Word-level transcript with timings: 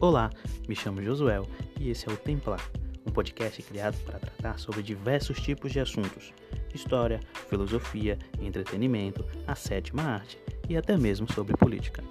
Olá, 0.00 0.30
me 0.68 0.76
chamo 0.76 1.02
Josuel 1.02 1.44
e 1.80 1.90
esse 1.90 2.08
é 2.08 2.12
o 2.12 2.16
Templar, 2.16 2.60
um 3.04 3.10
podcast 3.10 3.60
criado 3.62 3.98
para 4.04 4.20
tratar 4.20 4.56
sobre 4.56 4.80
diversos 4.80 5.40
tipos 5.40 5.72
de 5.72 5.80
assuntos: 5.80 6.32
história, 6.72 7.18
filosofia, 7.50 8.16
entretenimento, 8.40 9.26
a 9.44 9.56
sétima 9.56 10.02
arte 10.02 10.38
e 10.68 10.76
até 10.76 10.96
mesmo 10.96 11.26
sobre 11.32 11.56
política. 11.56 12.04